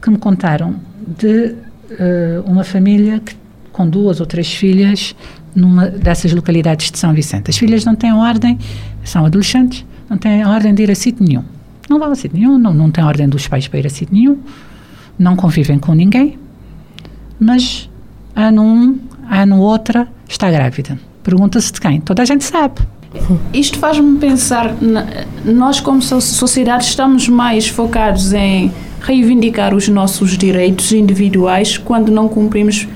que 0.02 0.10
me 0.10 0.18
contaram 0.18 0.76
de 1.06 1.56
uh, 1.92 2.44
uma 2.46 2.64
família 2.64 3.20
que, 3.20 3.36
com 3.72 3.88
duas 3.88 4.20
ou 4.20 4.26
três 4.26 4.54
filhas 4.54 5.16
numa 5.54 5.88
dessas 5.88 6.34
localidades 6.34 6.92
de 6.92 6.98
São 6.98 7.14
Vicente. 7.14 7.50
As 7.50 7.58
filhas 7.58 7.86
não 7.86 7.96
têm 7.96 8.14
ordem, 8.14 8.58
são 9.04 9.26
adolescentes, 9.26 9.86
não 10.10 10.18
têm 10.18 10.46
ordem 10.46 10.74
de 10.74 10.84
ir 10.84 10.92
a 10.92 10.96
sítio 10.96 11.26
nenhum. 11.26 11.44
Não 11.90 12.00
vão 12.00 12.12
a 12.12 12.16
sítio 12.16 12.38
nenhum, 12.38 12.58
não, 12.58 12.74
não 12.74 12.92
têm 12.92 13.04
ordem 13.04 13.28
dos 13.28 13.48
pais 13.48 13.68
para 13.68 13.80
ir 13.80 13.88
a 13.88 13.90
sítio 13.90 14.14
nenhum, 14.14 14.38
não 15.18 15.36
convivem 15.36 15.80
com 15.80 15.94
ninguém, 15.94 16.38
mas 17.40 17.90
ano 18.36 18.64
um, 18.64 19.00
ano 19.30 19.60
outra, 19.60 20.08
está 20.28 20.52
grávida. 20.52 20.98
Pergunta-se 21.26 21.74
de 21.74 21.82
quem? 21.82 22.00
Toda 22.00 22.22
a 22.22 22.26
gente 22.26 22.46
sabe. 22.46 22.76
Isto 23.54 23.80
faz-me 23.80 24.18
pensar, 24.18 24.74
nós 25.44 25.80
como 25.82 26.02
so- 26.02 26.22
sociedade 26.22 26.86
estamos 26.86 27.28
mais 27.28 27.68
focados 27.68 28.32
em 28.32 28.72
reivindicar 29.02 29.74
os 29.76 29.88
nossos 29.90 30.38
direitos 30.38 30.92
individuais 30.94 31.78
quando 31.78 32.12
não 32.12 32.28
cumprimos, 32.28 32.88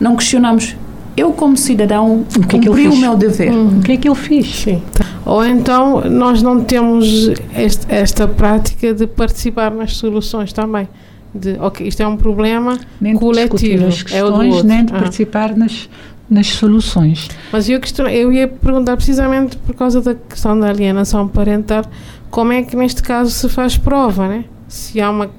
não 0.00 0.16
questionamos. 0.16 0.76
Eu 1.16 1.32
como 1.32 1.56
cidadão 1.56 2.24
O 2.36 2.46
que 2.46 2.56
é 2.56 2.58
que 2.60 2.66
cumpri 2.66 2.88
o 2.88 2.96
meu 2.96 3.16
dever. 3.16 3.50
O 3.52 3.80
que 3.80 3.92
é 3.92 3.96
que 3.96 4.06
eu 4.08 4.14
fiz? 4.14 4.46
Sim. 4.54 4.82
Ou 5.24 5.44
então 5.46 6.02
nós 6.10 6.42
não 6.42 6.62
temos 6.62 7.30
este- 7.56 7.86
esta 7.88 8.28
prática 8.28 8.92
de 8.92 9.06
participar 9.06 9.70
nas 9.70 9.96
soluções 9.96 10.52
também. 10.52 10.86
De, 11.34 11.56
ok, 11.58 11.86
isto 11.88 12.02
é 12.02 12.06
um 12.06 12.16
problema 12.18 12.78
Nem 13.00 13.14
de 13.14 13.18
coletivo. 13.18 13.86
as 13.86 14.04
é 14.12 14.22
o 14.22 14.26
do 14.26 14.32
questões, 14.32 14.54
outro. 14.54 14.68
nem 14.68 14.84
de 14.84 14.92
Ah. 14.94 14.98
participar 14.98 15.56
nas, 15.56 15.88
nas 16.28 16.48
soluções. 16.48 17.28
Mas 17.52 17.68
eu, 17.68 17.80
questiono, 17.80 18.10
eu 18.10 18.32
ia 18.32 18.48
perguntar 18.48 18.96
precisamente 18.96 19.56
por 19.58 19.74
causa 19.74 20.00
da 20.00 20.14
questão 20.14 20.58
da 20.58 20.68
alienação 20.68 21.28
parental, 21.28 21.84
como 22.30 22.52
é 22.52 22.62
que 22.62 22.76
neste 22.76 23.02
caso 23.02 23.30
se 23.30 23.48
faz 23.48 23.76
prova, 23.76 24.28
né? 24.28 24.44
Se 24.68 25.00
há 25.00 25.10
uma, 25.10 25.30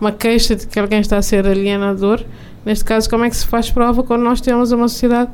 uma 0.00 0.12
queixa 0.12 0.54
de 0.54 0.66
que 0.66 0.78
alguém 0.78 1.00
está 1.00 1.18
a 1.18 1.22
ser 1.22 1.46
alienador, 1.46 2.22
neste 2.64 2.84
caso, 2.84 3.10
como 3.10 3.24
é 3.24 3.30
que 3.30 3.36
se 3.36 3.46
faz 3.46 3.70
prova 3.70 4.02
quando 4.02 4.22
nós 4.22 4.40
temos 4.40 4.70
uma 4.72 4.88
sociedade 4.88 5.30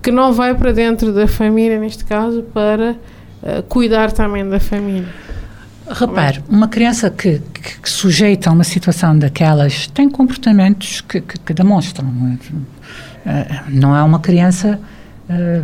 que 0.00 0.10
não 0.10 0.32
vai 0.32 0.54
para 0.54 0.72
dentro 0.72 1.12
da 1.12 1.26
família, 1.26 1.78
neste 1.78 2.04
caso, 2.04 2.42
para 2.42 2.94
eh, 3.42 3.62
cuidar 3.68 4.12
também 4.12 4.48
da 4.48 4.60
família? 4.60 5.08
Repare, 5.90 6.42
uma 6.48 6.68
criança 6.68 7.10
que, 7.10 7.42
que, 7.52 7.80
que 7.80 7.90
sujeita 7.90 8.48
a 8.48 8.52
uma 8.52 8.64
situação 8.64 9.18
daquelas 9.18 9.86
tem 9.88 10.08
comportamentos 10.08 11.02
que, 11.02 11.20
que, 11.20 11.38
que 11.38 11.52
demonstram. 11.52 12.06
Eh, 13.26 13.60
Não 13.68 13.94
é 13.96 14.02
uma 14.02 14.20
criança 14.20 14.78
eh, 15.28 15.62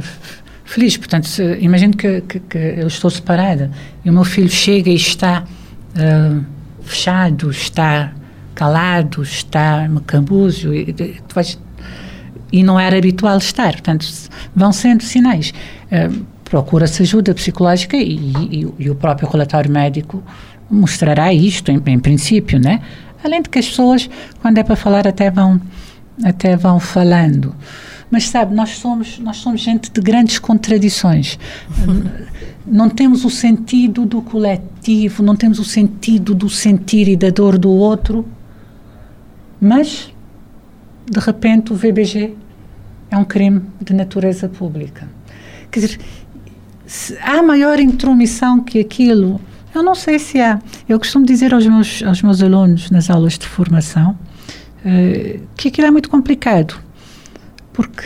feliz. 0.65 0.97
Portanto, 0.97 1.27
se, 1.29 1.59
imagino 1.61 1.97
que, 1.97 2.21
que, 2.23 2.41
que 2.41 2.59
eu 2.59 2.87
estou 2.87 3.11
separada 3.11 3.71
e 4.05 4.11
o 4.11 4.13
meu 4.13 4.25
filho 4.25 4.49
chega 4.49 4.91
e 4.91 4.95
está 4.97 5.45
eh, 5.97 6.41
fechado, 6.83 7.51
está 7.51 8.13
calado, 8.55 9.23
está 9.23 9.89
macambúzio, 9.89 10.75
e, 10.75 10.95
e, 12.53 12.63
não 12.63 12.79
era 12.79 12.99
habitual 12.99 13.39
estar. 13.39 13.73
Portanto, 13.73 14.07
vão 14.55 14.73
sendo 14.73 15.03
sinais. 15.03 15.55
Procura-se 16.45 17.03
ajuda 17.03 17.33
psicológica 17.33 17.97
e, 17.97 18.17
e- 18.51 18.75
e 18.79 18.91
o 18.91 18.95
próprio 18.95 19.29
relatório 19.31 19.71
médico 19.71 20.23
mostrará 20.71 21.33
isto, 21.33 21.71
em, 21.71 21.81
em 21.87 21.99
princípio, 21.99 22.59
né? 22.59 22.81
Além 23.25 23.41
de 23.41 23.49
que 23.49 23.59
as 23.59 23.69
pessoas, 23.69 24.11
quando 24.43 24.59
é 24.59 24.63
para 24.63 24.77
falar, 24.77 25.07
até 25.07 25.31
vão, 25.31 25.61
até 26.25 26.57
vão 26.57 26.79
falando. 26.81 27.55
Mas 28.11 28.29
sabe, 28.29 28.55
nós 28.55 28.71
somos, 28.71 29.19
nós 29.21 29.37
somos 29.37 29.61
gente 29.61 29.91
de 29.91 30.01
grandes 30.01 30.39
contradições. 30.39 31.39
Não 32.67 32.89
temos 32.89 33.25
o 33.25 33.31
sentido 33.31 34.05
do 34.05 34.21
coletivo, 34.21 35.23
não 35.23 35.37
temos 35.37 35.59
o 35.59 35.65
sentido 35.65 36.35
do 36.35 36.49
sentir 36.49 37.09
e 37.09 37.17
da 37.17 37.31
dor 37.31 37.57
do 37.57 37.71
outro, 37.71 38.27
mas 39.61 40.13
de 41.09 41.21
repente 41.21 41.73
o 41.73 41.77
VBG 41.77 42.35
é 43.11 43.17
um 43.17 43.25
crime 43.25 43.63
de 43.81 43.95
natureza 43.95 44.49
pública. 44.49 45.09
Quer 45.71 45.81
dizer, 45.81 46.01
há 47.23 47.43
maior 47.43 47.79
intromissão 47.79 48.61
que 48.61 48.79
aquilo? 48.81 49.41
Eu 49.75 49.83
não 49.83 49.95
sei 49.95 50.19
se 50.19 50.41
há. 50.41 50.61
Eu 50.89 50.99
costumo 50.99 51.25
dizer 51.25 51.55
aos 51.55 51.67
meus, 51.67 52.03
aos 52.03 52.23
meus 52.23 52.43
alunos 52.43 52.91
nas 52.91 53.09
aulas 53.09 53.39
de 53.39 53.47
formação 53.47 54.17
eh, 54.85 55.41
que 55.57 55.69
aquilo 55.69 55.87
é 55.87 55.91
muito 55.91 56.09
complicado, 56.09 56.81
porque 57.73 58.05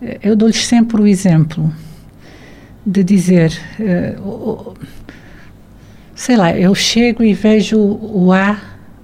eh, 0.00 0.18
eu 0.22 0.36
dou-lhes 0.36 0.64
sempre 0.64 1.00
o 1.00 1.06
exemplo 1.06 1.72
de 2.86 3.02
dizer, 3.04 3.52
eh, 3.80 4.16
sei 6.14 6.36
lá, 6.36 6.56
eu 6.56 6.74
chego 6.74 7.22
e 7.22 7.34
vejo 7.34 7.78
o 7.78 8.32
A, 8.32 8.58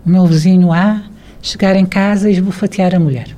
o 0.05 0.09
meu 0.09 0.27
vizinho 0.27 0.73
A, 0.73 1.03
chegar 1.43 1.77
em 1.77 1.85
casa 1.85 2.31
e 2.31 2.33
esbofatear 2.33 2.95
a 2.95 2.99
mulher. 2.99 3.37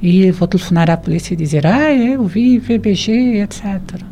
E 0.00 0.30
vou 0.30 0.46
telefonar 0.46 0.90
à 0.90 0.96
polícia 0.96 1.34
e 1.34 1.36
dizer, 1.36 1.66
ah, 1.66 1.92
eu 1.92 2.24
vi 2.26 2.58
VBG, 2.58 3.40
etc. 3.42 4.02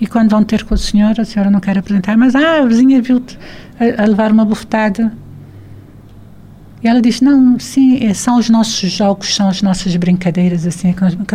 E 0.00 0.06
quando 0.06 0.30
vão 0.30 0.42
ter 0.42 0.64
com 0.64 0.74
a 0.74 0.76
senhora, 0.76 1.22
a 1.22 1.24
senhora 1.24 1.50
não 1.50 1.60
quer 1.60 1.78
apresentar, 1.78 2.16
mas 2.16 2.34
ah, 2.34 2.62
a 2.62 2.66
vizinha 2.66 3.00
viu-te 3.00 3.38
a, 3.78 4.02
a 4.02 4.06
levar 4.06 4.32
uma 4.32 4.44
bofetada. 4.44 5.12
E 6.86 6.88
ela 6.88 7.02
diz, 7.02 7.20
não, 7.20 7.58
sim, 7.58 8.06
é- 8.06 8.14
são 8.14 8.38
os 8.38 8.48
nossos 8.48 8.92
jogos, 8.92 9.34
são 9.34 9.48
as 9.48 9.60
nossas 9.60 9.96
brincadeiras, 9.96 10.64
assim, 10.64 10.92
que 10.92 11.02
nós 11.02 11.16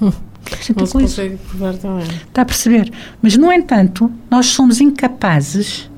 Não 0.00 0.86
se 0.86 0.92
consegue 0.92 1.36
provar 1.36 1.74
também. 1.74 2.06
Está 2.28 2.42
a 2.42 2.44
perceber? 2.44 2.92
Mas, 3.20 3.36
no 3.36 3.52
entanto, 3.52 4.08
nós 4.30 4.46
somos 4.46 4.80
incapazes 4.80 5.90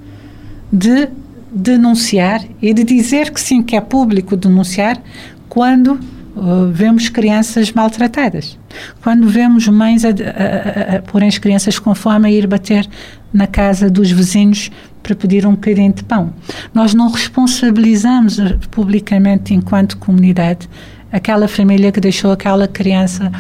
de 0.73 1.11
denunciar 1.53 2.43
e 2.62 2.73
de 2.73 2.83
dizer 2.85 3.31
que 3.31 3.41
sim, 3.41 3.62
que 3.62 3.77
é 3.77 3.83
público 3.83 4.35
denunciar 4.35 4.99
quando 5.47 6.01
uh, 6.35 6.71
vemos 6.73 7.11
crianças 7.11 7.71
maltratadas. 7.71 8.59
Quando 9.03 9.29
vemos 9.29 9.69
mães 9.69 10.07
a, 10.07 10.09
a, 10.09 10.12
a, 10.12 10.97
a 10.97 11.03
porem 11.03 11.29
as 11.29 11.37
crianças 11.37 11.79
com 11.79 11.95
fome 11.95 12.29
a 12.29 12.33
ir 12.33 12.47
bater 12.47 12.89
na 13.31 13.47
casa 13.47 13.91
dos 13.91 14.11
vizinhos 14.11 14.71
para 15.03 15.15
pedir 15.15 15.47
um 15.47 15.53
bocadinho 15.53 15.93
de 15.93 16.05
pão. 16.05 16.33
Nós 16.73 16.95
não 16.95 17.11
responsabilizamos 17.11 18.39
publicamente, 18.71 19.55
enquanto 19.55 19.97
comunidade, 19.99 20.69
aquela 21.11 21.49
família 21.49 21.91
que 21.91 22.01
deixou 22.01 22.33
aquela 22.33 22.69
criança 22.69 23.31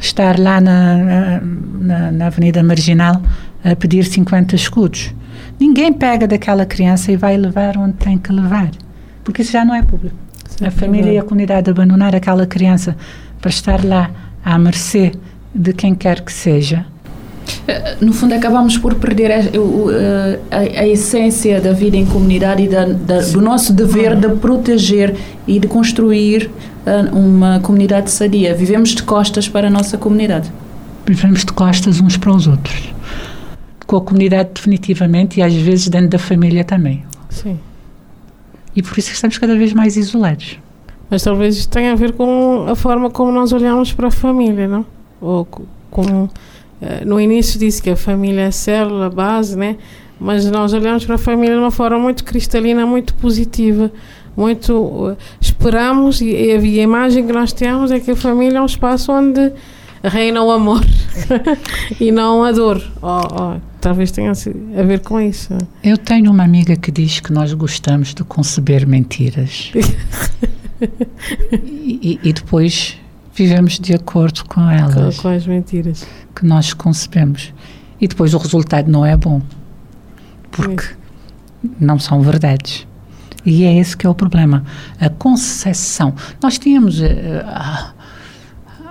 estar 0.00 0.38
lá 0.38 0.60
na, 0.60 1.40
na, 1.42 2.12
na 2.12 2.26
Avenida 2.26 2.62
Marginal 2.62 3.20
a 3.62 3.76
pedir 3.76 4.04
50 4.04 4.54
escudos. 4.54 5.14
Ninguém 5.58 5.92
pega 5.92 6.26
daquela 6.26 6.64
criança 6.64 7.12
e 7.12 7.16
vai 7.16 7.36
levar 7.36 7.76
onde 7.76 7.94
tem 7.94 8.16
que 8.16 8.32
levar, 8.32 8.70
porque 9.22 9.42
isso 9.42 9.52
já 9.52 9.64
não 9.64 9.74
é 9.74 9.82
público. 9.82 10.16
Sim, 10.48 10.64
a 10.64 10.68
é 10.68 10.70
família 10.70 11.12
e 11.12 11.18
a 11.18 11.22
comunidade 11.22 11.70
abandonar 11.70 12.14
aquela 12.16 12.46
criança 12.46 12.96
para 13.40 13.50
estar 13.50 13.84
lá 13.84 14.10
à 14.42 14.58
mercê 14.58 15.12
de 15.54 15.72
quem 15.72 15.94
quer 15.94 16.22
que 16.22 16.32
seja. 16.32 16.86
No 18.00 18.12
fundo, 18.12 18.34
acabamos 18.34 18.78
por 18.78 18.94
perder 18.94 19.30
a, 19.32 19.36
a, 20.50 20.58
a 20.80 20.88
essência 20.88 21.60
da 21.60 21.72
vida 21.72 21.96
em 21.96 22.06
comunidade 22.06 22.62
e 22.62 22.68
da, 22.68 22.84
da, 22.84 23.20
do 23.20 23.40
nosso 23.40 23.72
dever 23.72 24.16
de 24.16 24.28
proteger 24.36 25.14
e 25.46 25.58
de 25.58 25.68
construir 25.68 26.50
uma 27.12 27.60
comunidade 27.60 28.10
sadia. 28.10 28.54
Vivemos 28.54 28.90
de 28.90 29.02
costas 29.02 29.48
para 29.48 29.68
a 29.68 29.70
nossa 29.70 29.98
comunidade. 29.98 30.50
Vivemos 31.06 31.44
de 31.44 31.52
costas 31.52 32.00
uns 32.00 32.16
para 32.16 32.32
os 32.32 32.46
outros. 32.46 32.92
Com 33.86 33.96
a 33.96 34.00
comunidade, 34.00 34.50
definitivamente, 34.54 35.40
e 35.40 35.42
às 35.42 35.54
vezes 35.54 35.88
dentro 35.88 36.10
da 36.10 36.18
família 36.18 36.64
também. 36.64 37.04
Sim. 37.28 37.58
E 38.74 38.82
por 38.82 38.96
isso 38.98 39.12
estamos 39.12 39.36
cada 39.38 39.56
vez 39.56 39.72
mais 39.72 39.96
isolados. 39.96 40.58
Mas 41.10 41.24
talvez 41.24 41.56
isto 41.56 41.70
tenha 41.70 41.92
a 41.92 41.96
ver 41.96 42.12
com 42.12 42.66
a 42.68 42.76
forma 42.76 43.10
como 43.10 43.32
nós 43.32 43.52
olhamos 43.52 43.92
para 43.92 44.08
a 44.08 44.10
família, 44.12 44.68
não? 44.68 44.86
Ou 45.20 45.44
como 45.90 46.30
eh, 46.32 46.40
no 47.04 47.20
início 47.20 47.58
disse 47.58 47.82
que 47.82 47.90
a 47.90 47.96
família 47.96 48.42
é 48.42 48.46
a 48.46 48.52
célula, 48.52 49.06
a 49.06 49.10
base, 49.10 49.56
né? 49.56 49.76
Mas 50.18 50.44
nós 50.50 50.72
olhamos 50.74 51.04
para 51.04 51.14
a 51.14 51.18
família 51.18 51.54
de 51.54 51.60
uma 51.60 51.70
forma 51.70 51.98
muito 51.98 52.24
cristalina, 52.24 52.84
muito 52.84 53.14
positiva, 53.14 53.90
muito 54.36 54.74
uh, 54.74 55.16
esperamos 55.40 56.20
e, 56.20 56.30
e, 56.30 56.80
a 56.80 56.82
imagem 56.82 57.26
que 57.26 57.32
nós 57.32 57.52
temos 57.52 57.90
é 57.90 57.98
que 57.98 58.10
a 58.10 58.16
família 58.16 58.58
é 58.58 58.60
um 58.60 58.66
espaço 58.66 59.12
onde 59.12 59.52
reina 60.02 60.42
o 60.42 60.50
amor 60.50 60.84
e 62.00 62.12
não 62.12 62.44
a 62.44 62.52
dor. 62.52 62.82
Oh, 63.02 63.20
oh, 63.32 63.60
talvez 63.80 64.10
tenha 64.10 64.32
a 64.32 64.82
ver 64.82 65.00
com 65.00 65.20
isso. 65.20 65.56
Eu 65.82 65.96
tenho 65.98 66.30
uma 66.30 66.44
amiga 66.44 66.76
que 66.76 66.90
diz 66.90 67.20
que 67.20 67.32
nós 67.32 67.52
gostamos 67.54 68.14
de 68.14 68.24
conceber 68.24 68.86
mentiras. 68.86 69.72
e, 71.52 72.20
e, 72.22 72.32
depois 72.32 72.99
vivemos 73.40 73.78
de 73.78 73.94
acordo 73.94 74.44
com 74.44 74.68
elas. 74.68 75.16
Com, 75.16 75.22
com, 75.22 75.28
as 75.28 75.46
mentiras. 75.46 76.06
Que 76.34 76.44
nós 76.44 76.74
concebemos. 76.74 77.54
E 78.00 78.06
depois 78.06 78.34
o 78.34 78.38
resultado 78.38 78.90
não 78.90 79.04
é 79.04 79.16
bom. 79.16 79.40
Porque 80.50 80.84
não 81.78 81.98
são 81.98 82.20
verdades. 82.20 82.86
E 83.44 83.64
é 83.64 83.74
esse 83.78 83.96
que 83.96 84.06
é 84.06 84.10
o 84.10 84.14
problema. 84.14 84.62
A 85.00 85.08
concessão. 85.08 86.14
Nós 86.42 86.58
tínhamos. 86.58 87.00
Uh, 87.00 88.00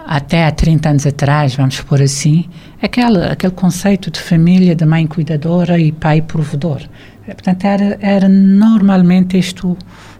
até 0.08 0.48
há 0.48 0.52
30 0.52 0.90
anos 0.90 1.06
atrás, 1.06 1.54
vamos 1.54 1.82
por 1.82 2.02
assim, 2.02 2.50
aquele, 2.82 3.24
aquele 3.26 3.54
conceito 3.54 4.10
de 4.10 4.20
família, 4.20 4.76
de 4.76 4.84
mãe 4.84 5.06
cuidadora 5.06 5.80
e 5.80 5.92
pai 5.92 6.20
provedor. 6.20 6.82
Portanto, 7.26 7.64
era, 7.64 7.96
era 8.02 8.28
normalmente 8.28 9.38
este 9.38 9.62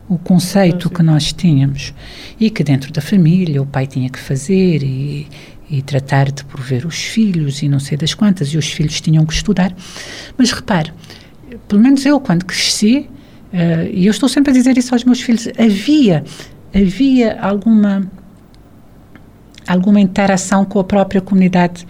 o, 0.10 0.18
conceito 0.18 0.90
que 0.90 1.04
nós 1.04 1.32
tínhamos 1.32 1.94
e 2.40 2.50
que 2.50 2.64
dentro 2.64 2.92
da 2.92 3.02
família 3.02 3.62
o 3.62 3.66
pai 3.66 3.86
tinha 3.88 4.10
que 4.10 4.20
fazer 4.20 4.84
e, 4.84 5.28
e 5.70 5.82
tratar 5.82 6.32
de 6.32 6.44
prover 6.44 6.86
os 6.86 6.98
filhos 6.98 7.62
e 7.62 7.70
não 7.70 7.80
sei 7.80 7.98
das 7.98 8.14
quantas, 8.14 8.50
e 8.50 8.58
os 8.58 8.68
filhos 8.68 9.00
tinham 9.00 9.26
que 9.26 9.34
estudar. 9.34 9.74
Mas 10.38 10.52
repare, 10.52 10.92
pelo 11.68 11.82
menos 11.82 12.06
eu, 12.06 12.20
quando 12.20 12.44
cresci, 12.46 13.10
uh, 13.54 13.90
e 13.92 14.08
eu 14.08 14.12
estou 14.12 14.28
sempre 14.28 14.52
a 14.52 14.54
dizer 14.54 14.78
isso 14.78 14.94
aos 14.94 15.04
meus 15.04 15.22
filhos, 15.22 15.48
havia, 15.58 16.24
havia 16.74 17.40
alguma, 17.40 18.10
alguma 19.68 20.00
interação 20.00 20.66
com 20.66 20.80
a 20.80 20.84
própria 20.84 21.22
comunidade 21.22 21.86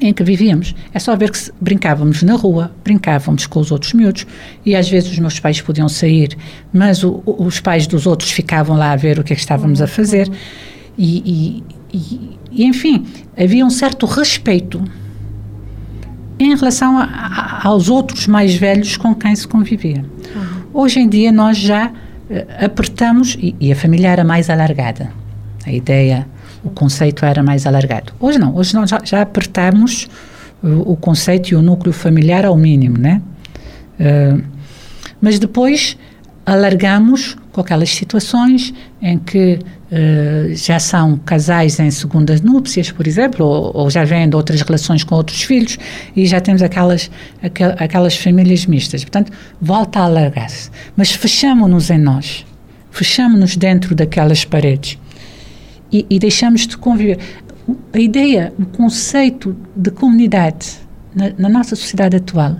em 0.00 0.12
que 0.12 0.24
vivíamos. 0.24 0.74
É 0.92 0.98
só 0.98 1.14
ver 1.16 1.30
que 1.30 1.38
brincávamos 1.60 2.22
na 2.22 2.34
rua, 2.34 2.72
brincávamos 2.82 3.46
com 3.46 3.60
os 3.60 3.70
outros 3.70 3.92
miúdos 3.92 4.26
e 4.64 4.74
às 4.74 4.88
vezes 4.88 5.10
os 5.10 5.18
meus 5.18 5.38
pais 5.38 5.60
podiam 5.60 5.88
sair, 5.88 6.36
mas 6.72 7.04
o, 7.04 7.22
os 7.26 7.60
pais 7.60 7.86
dos 7.86 8.06
outros 8.06 8.30
ficavam 8.30 8.76
lá 8.76 8.92
a 8.92 8.96
ver 8.96 9.18
o 9.18 9.24
que 9.24 9.32
é 9.32 9.36
que 9.36 9.42
estávamos 9.42 9.80
a 9.80 9.86
fazer. 9.86 10.30
E, 10.96 11.62
e, 11.92 11.96
e, 11.96 12.38
e 12.50 12.64
enfim, 12.64 13.06
havia 13.36 13.64
um 13.64 13.70
certo 13.70 14.06
respeito 14.06 14.82
em 16.38 16.56
relação 16.56 16.98
a, 16.98 17.04
a, 17.04 17.68
aos 17.68 17.88
outros 17.88 18.26
mais 18.26 18.54
velhos 18.54 18.96
com 18.96 19.14
quem 19.14 19.34
se 19.36 19.46
convivia. 19.46 20.04
Hoje 20.72 21.00
em 21.00 21.08
dia 21.08 21.30
nós 21.30 21.58
já 21.58 21.88
uh, 21.88 22.64
apertamos, 22.64 23.36
e, 23.40 23.70
a 23.70 23.76
família 23.76 24.08
era 24.08 24.24
mais 24.24 24.48
alargada. 24.48 25.12
A 25.64 25.72
ideia 25.72 26.26
o 26.62 26.70
conceito 26.70 27.24
era 27.24 27.42
mais 27.42 27.66
alargado. 27.66 28.12
Hoje 28.20 28.38
não, 28.38 28.54
hoje 28.56 28.74
nós 28.74 28.90
já, 28.90 29.00
já 29.04 29.22
apertamos 29.22 30.08
o, 30.62 30.92
o, 30.92 30.96
conceito 30.96 31.50
e 31.50 31.54
o 31.54 31.62
núcleo 31.62 31.92
familiar 31.92 32.44
ao 32.44 32.56
mínimo, 32.56 32.98
né? 32.98 33.20
Uh, 33.98 34.42
mas 35.20 35.38
depois 35.38 35.96
alargamos 36.44 37.36
com 37.52 37.60
aquelas 37.60 37.90
situações 37.90 38.72
em 39.00 39.18
que 39.18 39.58
uh, 39.58 40.54
já 40.54 40.78
são 40.78 41.16
casais 41.18 41.78
em 41.78 41.90
segundas 41.90 42.40
núpcias, 42.40 42.90
por 42.90 43.06
exemplo, 43.06 43.44
ou, 43.44 43.70
ou, 43.74 43.90
já 43.90 44.04
vêm 44.04 44.28
de 44.28 44.36
outras 44.36 44.60
relações 44.62 45.04
com 45.04 45.14
outros 45.14 45.42
filhos 45.42 45.78
e 46.16 46.26
já 46.26 46.40
temos 46.40 46.62
aquelas, 46.62 47.10
aquel, 47.42 47.74
aquelas 47.78 48.16
famílias 48.16 48.66
mistas. 48.66 49.04
Portanto, 49.04 49.32
volta 49.60 50.00
a 50.00 50.04
alargar-se. 50.04 50.70
Mas 50.96 51.12
fechamos-nos 51.12 51.90
em 51.90 51.98
nós, 51.98 52.44
fechamos-nos 52.90 53.56
dentro 53.56 53.94
daquelas 53.94 54.44
paredes 54.44 54.98
e, 55.92 56.06
e 56.08 56.18
deixamos 56.18 56.66
de 56.66 56.76
conviver. 56.76 57.18
A 57.92 57.98
ideia, 57.98 58.52
o 58.58 58.66
conceito 58.66 59.54
de 59.76 59.90
comunidade 59.90 60.80
na, 61.14 61.30
na 61.38 61.48
nossa 61.48 61.76
sociedade 61.76 62.16
atual 62.16 62.56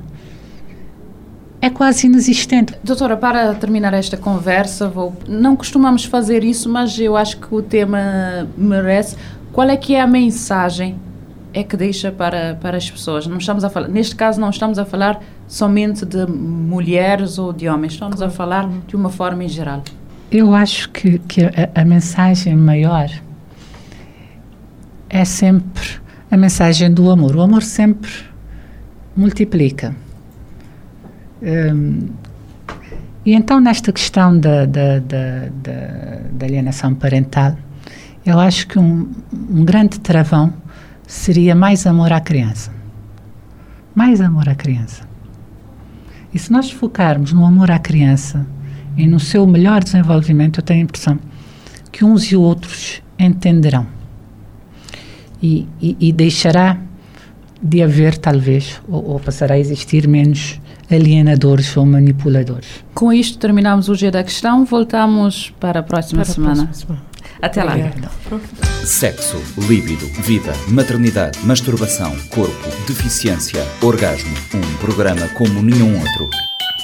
é 1.62 1.70
quase 1.70 2.08
inexistente. 2.08 2.74
Doutora, 2.82 3.16
para 3.16 3.54
terminar 3.54 3.94
esta 3.94 4.16
conversa, 4.16 4.88
vou, 4.88 5.14
não 5.28 5.54
costumamos 5.54 6.04
fazer 6.04 6.42
isso, 6.42 6.68
mas 6.68 6.98
eu 6.98 7.16
acho 7.16 7.38
que 7.38 7.54
o 7.54 7.62
tema 7.62 8.48
merece. 8.58 9.16
Qual 9.52 9.68
é 9.68 9.76
que 9.76 9.94
é 9.94 10.00
a 10.00 10.06
mensagem 10.06 10.96
é 11.54 11.62
que 11.62 11.76
deixa 11.76 12.10
para, 12.10 12.58
para 12.60 12.76
as 12.76 12.90
pessoas? 12.90 13.28
Não 13.28 13.38
estamos 13.38 13.62
a 13.62 13.70
falar, 13.70 13.86
neste 13.86 14.16
caso 14.16 14.40
não 14.40 14.50
estamos 14.50 14.76
a 14.76 14.84
falar 14.84 15.22
somente 15.46 16.04
de 16.04 16.26
mulheres 16.26 17.38
ou 17.38 17.52
de 17.52 17.68
homens, 17.68 17.92
estamos 17.92 18.20
a 18.20 18.28
falar 18.28 18.68
de 18.88 18.96
uma 18.96 19.08
forma 19.08 19.44
em 19.44 19.48
geral. 19.48 19.84
Eu 20.32 20.54
acho 20.54 20.88
que, 20.88 21.18
que 21.18 21.42
a, 21.44 21.82
a 21.82 21.84
mensagem 21.84 22.56
maior 22.56 23.10
é 25.10 25.26
sempre 25.26 26.00
a 26.30 26.36
mensagem 26.38 26.90
do 26.90 27.10
amor. 27.10 27.36
O 27.36 27.42
amor 27.42 27.62
sempre 27.62 28.10
multiplica. 29.14 29.94
Um, 31.42 32.08
e 33.26 33.34
então, 33.34 33.60
nesta 33.60 33.92
questão 33.92 34.38
da, 34.38 34.64
da, 34.64 35.00
da, 35.00 35.48
da, 36.32 36.46
alienação 36.46 36.94
parental, 36.94 37.54
eu 38.24 38.40
acho 38.40 38.66
que 38.68 38.78
um, 38.78 39.12
um 39.50 39.62
grande 39.66 40.00
travão 40.00 40.50
seria 41.06 41.54
mais 41.54 41.86
amor 41.86 42.10
à 42.10 42.22
criança. 42.22 42.72
Mais 43.94 44.18
amor 44.22 44.48
à 44.48 44.54
criança. 44.54 45.06
E 46.32 46.38
se 46.38 46.50
nós 46.50 46.70
focarmos 46.70 47.34
no 47.34 47.44
amor 47.44 47.70
à 47.70 47.78
criança, 47.78 48.46
e 48.96 49.06
no 49.06 49.18
seu 49.20 49.46
melhor 49.46 49.82
desenvolvimento, 49.82 50.60
eu 50.60 50.64
tenho 50.64 50.80
a 50.80 50.82
impressão 50.84 51.18
que 51.90 52.04
uns 52.04 52.24
e 52.32 52.36
outros 52.36 53.02
entenderão. 53.18 53.86
E, 55.42 55.66
e, 55.80 55.96
e 56.00 56.12
deixará 56.12 56.78
de 57.62 57.82
haver, 57.82 58.16
talvez, 58.16 58.80
ou, 58.88 59.10
ou, 59.10 59.20
passará 59.20 59.54
a 59.54 59.58
existir 59.58 60.08
menos 60.08 60.60
alienadores 60.90 61.76
ou 61.76 61.84
manipuladores. 61.84 62.66
Com 62.94 63.12
isto 63.12 63.38
terminamos 63.38 63.88
o 63.88 63.94
G 63.94 64.10
da 64.10 64.24
questão, 64.24 64.64
voltamos 64.64 65.52
para 65.60 65.80
a 65.80 65.82
próxima, 65.82 66.22
para 66.22 66.32
semana. 66.32 66.62
A 66.62 66.66
próxima 66.66 66.96
semana. 66.96 67.12
Até 67.40 67.62
lá. 67.64 67.74
Sexo, 68.84 69.36
líbido, 69.68 70.06
vida, 70.22 70.52
maternidade, 70.68 71.38
masturbação, 71.44 72.14
corpo, 72.30 72.68
deficiência, 72.86 73.64
orgasmo. 73.80 74.30
Um 74.54 74.76
programa 74.78 75.28
como 75.28 75.60
nenhum 75.62 75.98
outro. 75.98 76.51